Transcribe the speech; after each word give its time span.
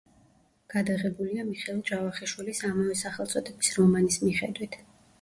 გადაღებულია 0.73 1.45
მიხეილ 1.51 1.85
ჯავახიშვილის 1.91 2.65
ამავე 2.73 2.99
სახელწოდების 3.05 3.73
რომანის 3.81 4.23
მიხედვით. 4.29 4.85